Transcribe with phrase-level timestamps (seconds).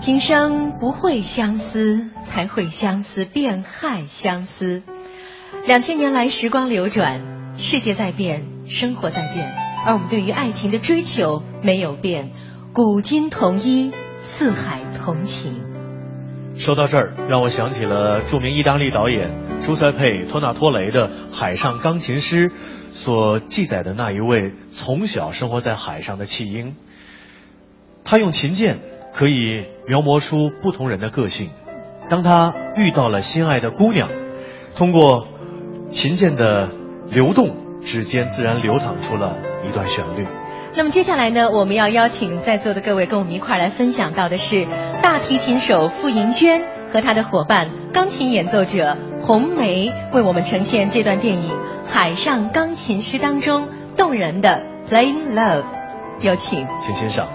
[0.00, 4.82] 平生不会相思，才会相思便害相思。
[5.66, 7.20] 两千年来，时光流转，
[7.58, 9.52] 世界在变，生活在变，
[9.84, 12.30] 而我们对于爱情的追求没有变，
[12.72, 15.52] 古今同一，四海同情。
[16.56, 19.30] 说到这儿，让我想起了著名意大利导演
[19.60, 22.48] 朱塞佩·托纳托雷的《海上钢琴师》
[22.92, 26.76] 所记载的那一位从小生活在海上的弃婴。
[28.04, 28.78] 他用琴键
[29.12, 31.50] 可以描摹出不同人的个性。
[32.08, 34.08] 当他遇到了心爱的姑娘，
[34.76, 35.28] 通过
[35.88, 36.70] 琴键的
[37.10, 40.26] 流动，指尖自然流淌出了一段旋律。
[40.74, 44.66] 那么接下来呢，我们要邀请在座的各位跟我们一块儿来分享到的是
[45.02, 46.62] 大提琴手傅莹娟
[46.92, 51.50] 和她的伙伴钢琴演奏者红梅为我们呈现这段电影
[51.90, 54.62] 《海上钢琴师》当中动人的
[54.92, 55.62] 《Playing Love》，
[56.20, 56.66] 有请。
[56.80, 57.26] 请欣赏。